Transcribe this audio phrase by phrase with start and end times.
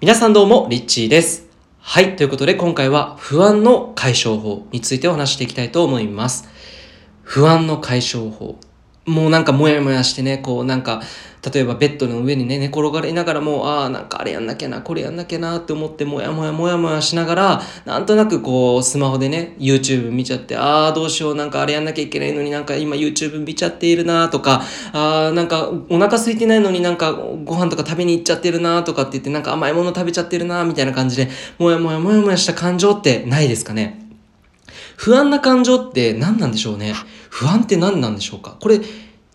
[0.00, 1.48] 皆さんどうも、リッチーです。
[1.80, 6.48] はい、ということで今回は不安の解消法についてお話していきたいと思います。
[7.24, 8.60] 不安の解消法。
[9.08, 11.02] もうなんかモヤモヤしてね、こうなんか、
[11.52, 34.04] 例えばベッドの上にね、寝転がりながらも、ああ、なんかあれやんなきゃな、これやんなきゃなって思って、もやもやもやもやしながら、なんとなくこう、スマホでね、YouTube 見ちゃって、ああ、どうしよう、なんかあれやんなきゃいけないのになんか今 YouTube 見ちゃっているなとか、ああ、なんかお腹空いてないのになんかご飯とか食べに行っちゃってるなとかって言って、なんか甘いもの食べちゃってるなみたいな感じで、もやもやもやもやした感情ってないですかね？
[34.96, 36.92] 不安な感情って何なんでしょうね？
[37.30, 38.56] 不安って何なんでしょうか？
[38.60, 38.80] これ、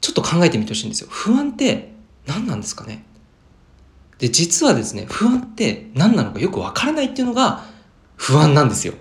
[0.03, 1.07] ちょっと考えてみてほしいんですよ。
[1.09, 1.93] 不安って
[2.27, 3.05] 何なんですかね？
[4.19, 7.63] で、実はですね、不安って何なのかよくわからないっていうのが
[8.17, 8.95] 不安なんですよ。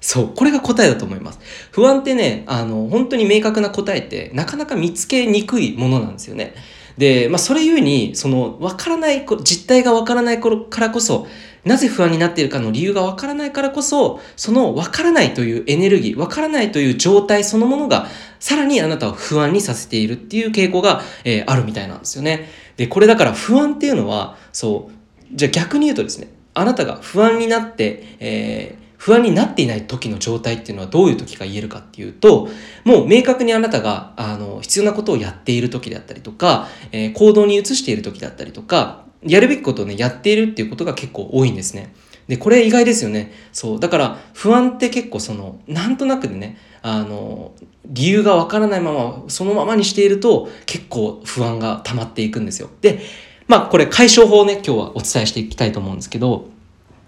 [0.00, 1.40] そう、これが答えだと思います。
[1.72, 6.54] 不安ってね、あの、本当に明確な答えってなかなか見つけにくいものなんですよね。
[6.96, 11.26] で、まあ、それゆえに、その、わからない、実態がわからない頃からこそ、
[11.66, 18.06] なぜ不安になっているかの理由がわからないからこそ、そのわからないというエネルギー、わからないという状態そのものが、
[18.38, 22.48] さらにあなたを不安にさせているっていう傾向が、えーあるみたいなんですよね。
[22.76, 32.48] で、これだから不安っていうのは、そう、じゃあ逆に言うとですね、あなたが不安になって、えー不安になっていない時の状態っていうのはどういう時が言えるかっていうと、
[32.84, 41.94] もう明確にあなたが、あの、必要なことをやっている時であったりとか、えー行動に移している時だったりとか、やるべきことをね、やっているっていうことが結構多いんですね。
[42.28, 43.32] で、これ意外ですよね。
[43.52, 43.80] そう。
[43.80, 47.52] だから、不安って結構その、なんとなくでね、あの、
[47.86, 52.70] 理由がわからないまま、そのままにしていると、結構不安が溜まっていくんですよ。
[52.80, 53.00] で、
[53.46, 56.48] まあ、これ解消法をね、今日はお伝えしていきたいと思うんですけど、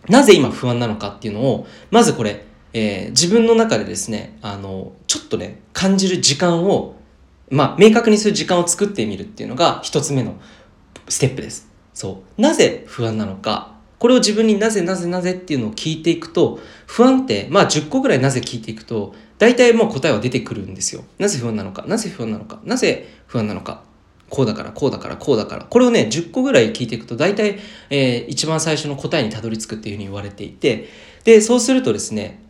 [0.08, 6.94] なぜ今不安なのかっていうのを、まずこれ、えー自分の中でですね、あの、ちょっとね、感じる時間を、
[7.50, 10.34] まあ、明確にする時間を作ってみるっていうのが一つ目の
[11.08, 11.67] ステップです。
[11.98, 12.40] そう。
[12.40, 13.74] なぜ不安なのか。
[13.98, 21.02] これを自分になぜなぜなぜっていうのを聞いていくと、不安って、まあ10個ぐらいなぜ聞いていくと、大体もう答えは出てくるんですよ。
[21.18, 23.82] なぜ不安なのか、なぜ不安なのか、なぜ不安なのか。
[24.30, 25.64] こうだから、こうだから、こうだから。
[25.64, 27.58] これをね、10個ぐらい聞いていくと、大体、
[27.90, 30.88] えー一番最初の答えにたどり着くっていうふうに言われていて、
[31.24, 32.40] で、そうするとですね、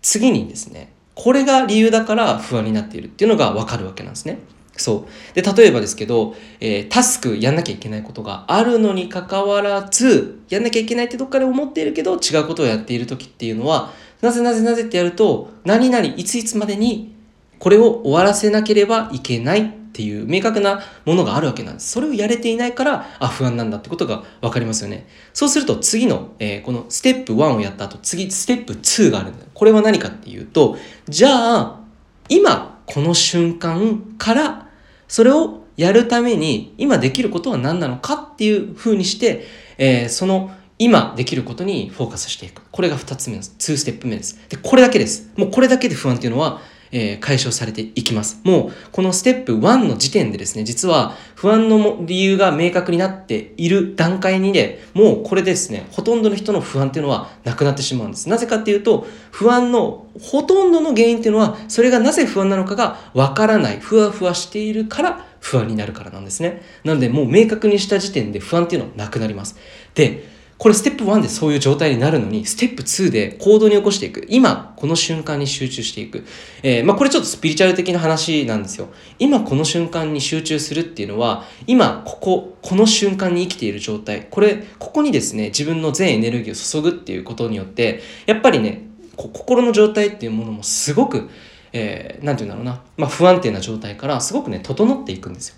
[0.00, 4.38] 次にですね、これが理由だから不安になっているっていうのがわかるわけなんですね。
[4.76, 5.34] そう。
[5.34, 17.14] で、例えばですけど、えータスクやんなきゃいけないことがあるのに関わらず、やんなきゃいけないってどっかで思っているけど、違うことをやっている時っていうのは、なぜなぜなぜってやると、何々いついつまでに
[17.58, 21.90] これを終わらせなければいけないっていう明確なものがあるわけなんです。
[21.90, 25.06] それをやれていないから、あ、不安なんだってことがわかりますよね。
[25.32, 29.46] そうすると次の、えーこのステップ1をやった後、次ステップ2があるんだ。
[29.54, 30.76] これは何かっていうと、
[31.08, 31.80] じゃあ、
[32.28, 34.65] 今、この瞬間から、
[35.08, 39.46] それをやるために、今できることは何なのかっていうふうにして、
[39.78, 42.62] えーその、今できることにフォーカスしていく。
[42.70, 43.54] これが2つ目です。
[43.58, 44.38] 2ステップ目です。
[44.48, 45.30] で、これだけです。
[45.36, 46.60] もうこれだけで不安っていうのは、
[46.92, 48.40] えー解消されていきます。
[48.44, 58.28] もう、このステップ1の時点でですね、実は不安の理由が明確になっている段階にね、もうこれですね、ほとんどの人の不安っていうのはなくなってしまうんです。
[58.28, 66.62] なぜかっていうと、不安のほとんどの原因っていうのは、それがなぜ不安なのかがわからない、ふわふわしているから不安になるからなんですね。
[66.84, 69.56] なので、もう明確にした時点で不安っていうのはなくなります。
[69.94, 74.26] で、これステップ1でそういう状態になるのに、ステップ2で行動に起こしていく。
[74.28, 76.24] 今、この瞬間に集中していく。
[76.62, 78.88] えーまあこれちょっとスピリチュアル的な話なんですよ。
[79.18, 84.28] 今この瞬間に集中するっていうのは、今、ここ、この瞬間に生きている状態。
[84.30, 91.28] これ、ここにですね、自分の全エネルギーを注ぐっていうことによって、やっぱりね、心の状態っていうものもすごく、
[91.74, 95.56] えーなんていうんだろうな、まあ不安定な状態からすごくね、整っていくんですよ。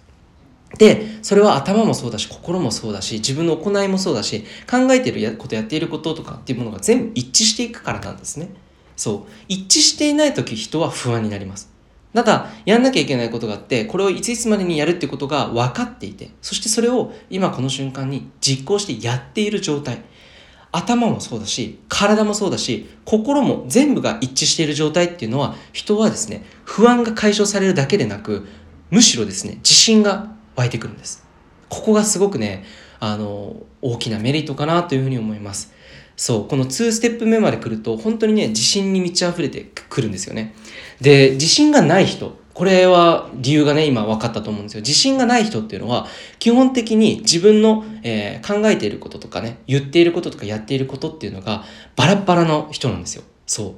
[0.76, 8.50] で、それは頭もそうだし、心もそうだし、自分の行いもそうだし、考えてること、やっていることとかっていうものが全部一致していくからなんですね。
[8.96, 9.32] そう。
[9.48, 11.70] 一致していないとき、人は不安になります。
[12.14, 20.02] ただ、やんなきゃいけないことがあって、これをいついつまでにやるってことが分かっていて、そしてそれを今この瞬間に実行してやっている状態。
[20.70, 28.46] 頭もそうだし、体もそうだし、心も全部が一致している状態っていうのは、人はですね、不安が解消されるだけでなく、
[28.90, 31.24] むしろですね、自信が湧いてくるんです。
[31.68, 32.64] ここがすごくね、
[32.98, 35.72] あの、大きなメリットかなというふうに思います。
[36.16, 40.54] そう、この2ステップ目まで来ると、本当にね、自信に満ち溢れてくるんですよね。
[41.00, 44.80] で、自信がない人、これは理由がね、今分かったと思うんですよ。
[44.80, 46.08] 自信がない人っていうのは、
[46.40, 51.64] 基本的に自分の、えー考えていることとかね、言っていることとかやっていることっていうのが、
[51.94, 53.22] バラバラの人なんですよ。
[53.46, 53.74] そう。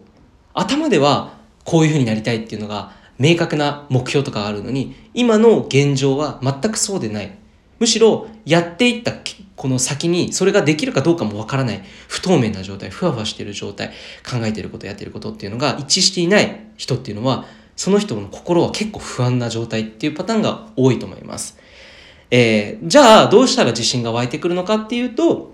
[0.55, 1.35] 頭では、
[1.65, 7.39] こういう風になりたいっていうのが、明確な目標とかがあるのに、今の現状は全くそうでない。
[7.79, 9.13] むしろ、やっていった
[9.61, 13.89] この先にそれができるかどうかもわからない不透明な状態ふわふわしている状態
[14.25, 17.45] 考えていることやっていることっていうのが一致していない人っていうのは
[17.77, 21.59] その人の心は結構不安な状態っていうパターンが多いと思います。
[22.31, 25.53] えー、じゃあどうしたら自信が湧いてくるのかっていうと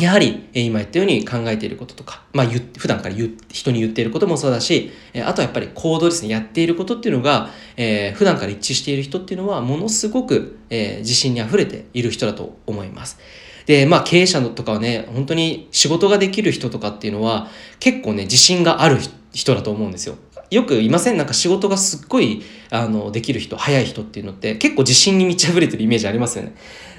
[0.00, 13.18] やはり、え今言ったように考えていることとか、まあ、普段から言人に言っていることもそうだし、えあとはやっぱり行動ですね、やっていることっていうのが、えー、普段から一致している人っていうのは、ものすごく、えー、自信に溢れている人だと思います。
[13.66, 17.48] で、まあ、経営者とかはね、本当に仕事ができる人とかっていうのは、
[17.80, 18.98] 結構ね、自信がある
[19.32, 20.16] 人だと思うんですよ。
[20.50, 26.54] よくいませんなんか仕事がすっごいあのできる人早い人っていうのって結構自信に満ち溢れてるイメージありますよね。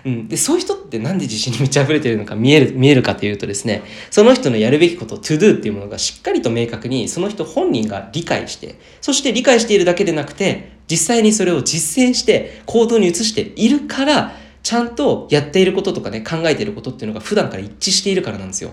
[0.05, 14.31] うん、でそういう人ってなんで自信に満ち溢れてるのか見える見えるかというとですねその人のやるべきこと to do っていうものがしっかりと明確にその人本人が理解してそして理解しているだけでなくて実際にそれを実践して行動に移しているから
[14.63, 18.71] ちゃんとやっていることとかね考えていることっていうのが普段から一致しているからなんですよ。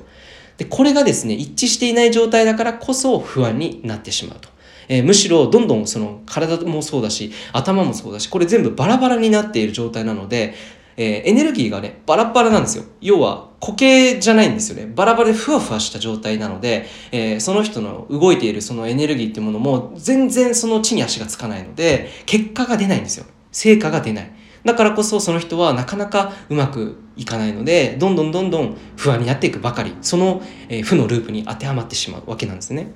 [0.58, 4.55] でこれがですね一致していない状態だからこそ不安になってしまうと。
[4.88, 10.54] えー、むしろどんどんその体もそうだし頭もそうだしこれ全部バラバラになっている状態なので
[10.96, 12.84] えー、エネルギーがね、バラバラなんですよ。
[13.00, 14.90] 要は、固形じゃないんですよね。
[14.94, 23.26] バラバラでふわふわした状態なので、えー、その人の動いているそのエネルギーっていうものも、全然その地に足がつかないので、結果が出ないんですよ。
[23.52, 24.32] 成果が出ない。
[24.64, 32.92] だからこそその人はなかなかうまくいかないので、どんどんどんどん不安になっていくばかり、その、え、負のループに当てはまってしまうわけなんですね。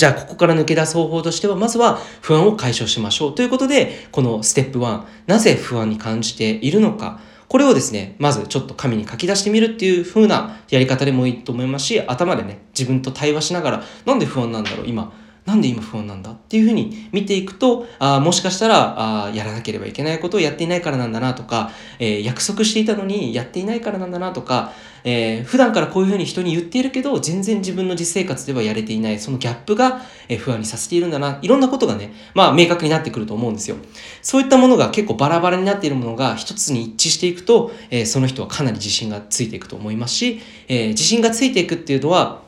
[0.00, 3.34] じゃあ、ここから抜け出す方法としては、まずは不安を解消しましょう。
[3.34, 15.12] ということで、このステップ1、なぜ不安に感じているのか、これをですね、まずちょっと紙に書き出してみるっていう風なやり方でもいいと思いますし、頭でね、自分と対話しながら、なんで不安なんだろう、今。
[15.46, 24.72] なんで今不安なんだっていうふうに見ていくと、あもしかしたらあやらなければいけないことをやっていないからなんだなとか、えー、約束していたのにやっていないからなんだなとか、
[25.04, 33.76] えー、普段からこういうふうに人に言っているけど、全然自分の実生活ではやれていない、そのギャップが、え不安にさせているんだな、いろんなことがね、まあ明確になってくると思うんですよ。
[34.22, 42.42] そういったものが結構バラバラになっているものが一つに一致していくと、えー、その人はかなり自信がついていくと思いますし、えー、自信がついていくっていうのは、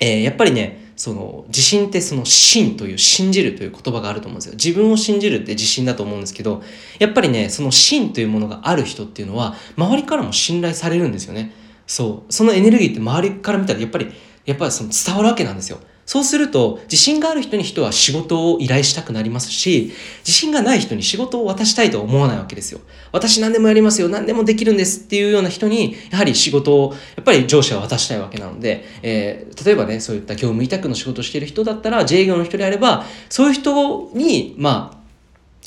[0.00, 4.54] えー、やっぱりね、その自信ってその信という信じるという言葉があると思うんですよ。
[4.54, 6.62] 自分を信じるって自信だと思うんですけど、
[6.98, 11.52] やっぱりね、その信というものがある人っていうのは、周りからも信頼されるんですよね。
[11.86, 12.32] そう。
[12.32, 14.08] そのエネルギーって周りから見たらやっぱり、
[14.46, 15.78] やっぱりその伝わるわけなんですよ。
[16.06, 22.80] そうすると、自信がある人に人は仕事を依頼したくなりますし、自信がない人に仕事を渡したいとは思わないわけですよ。
[23.10, 35.00] 私何でもやりますよ、何でもできるんですっていうような人に、やはり仕事を、やっぱり上司は渡したいわけなので、えー、例えばね、そういった業務委託の仕事をしている人だったら、自営業の人であれば、そういう人に、ま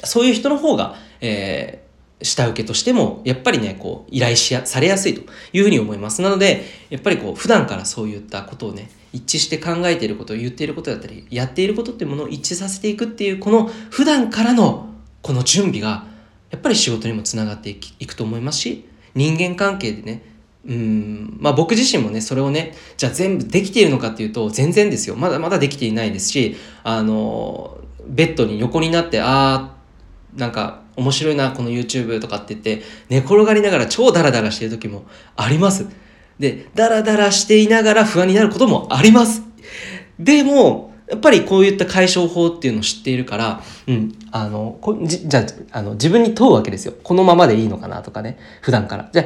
[0.04, 5.22] あ、そういう人の方が、えー、下請けとしても、やっぱりね、こう、依頼しや、されやすいと
[5.54, 6.22] いうふうに思います。
[6.22, 14.90] なので、やっぱりこう、普段からそういったことをね、一致して考えていること、言っていることだったり、やっていることっていうものを一致させていくっていう、この普段からの
[15.24, 16.06] この準備が、
[16.52, 18.86] やっぱり仕事にもつながっていくと思いますし、
[19.16, 20.24] 人間関係でね、
[20.68, 25.16] うん、まあ僕自身もね、それをね、じゃあ全部できているのかっていうと、全然ですよ。
[25.16, 29.76] まだまだできていないですし、あの、ベッドに横になって、ああ、
[30.36, 35.06] なんか面白いな、この YouTube とかって言って、寝転がりながら超ダラダラしてる時も
[35.36, 35.88] あります。
[36.40, 39.44] で、ダラダラしていながら不安になることもあります。
[40.20, 46.94] でも、やっぱりこういった解消法っていうのを知っているから、うん、あの、こじじゃあ、の、自分に問うわけですよ。
[47.02, 49.10] このままでいいのかなとかね、普段から。
[49.14, 49.26] じゃ、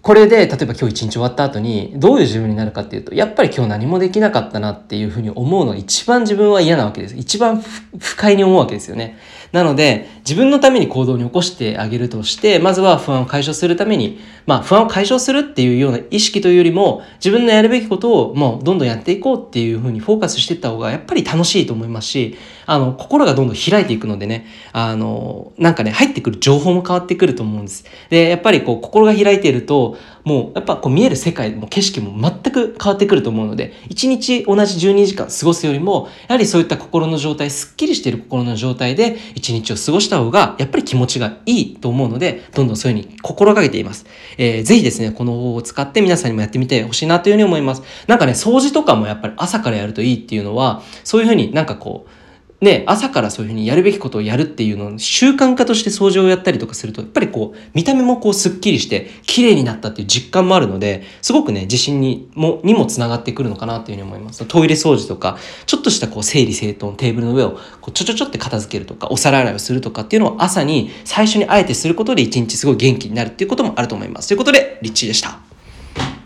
[0.00, 7.16] これで、例えば今日一日終わった後に、どういう自分になるかっていうと、やっぱり今日何もできなかったなっていうふうに思うのが一番自分は嫌なわけです。
[7.16, 7.62] 一番
[7.98, 9.18] 不快に思うわけですよね。
[9.52, 22.36] なので、自分のために行動に起こしてあげるとして、まずは不安を解消するために、まあ不安を解消するっていうような意識というよりも、自分のやるべきことをもうどんどんやっていこうっていうふうにフォーカスしていった方がやっぱり楽しいと思いますし、
[22.66, 27.84] あの、心がどんどん開いていくのでね、あの、なんかね、入ってくる情報も変わってくると思うんです。
[28.10, 44.04] で、やっぱりこう、心が開いていると、もうやっぱこう見える世界も景色も全く変わってくると思うので、一日同じ12時間過ごすよりも、やはりそういった心の状態、すっきりしている心の状態で一日を過ごした方が、やっぱり気持ちがいいと思うので、どんどんそういうふうに心がけています。
[44.36, 47.84] えー、ぜひですね、この方法を使って皆さんにもやってみてほしいなというふうに思います。
[48.08, 52.10] なんかね、掃除とかもやっぱり朝からやるといいっていうのは、そういうふうになんかこう、
[52.60, 64.44] ね、朝からそういうふうにやるべきことをやるっていうのを習慣化として掃除をやったりとかすると、やっぱりこう、見た目もこうスッキリして綺麗になったっていう実感もあるので、すごくね、自信にも、にもつながってくるのかなというふうに思います。
[64.46, 65.36] トイレ掃除とか、
[65.66, 74.28] ちょっとしたこう整理整頓、テーブルの上をこうちょちょちょって片付けるとか、お皿洗いをするとかっていうのを朝に最初にあえてすることで一日すごい元気になるっていうこともあると思います。
[74.28, 75.45] ということで、リッチーでした。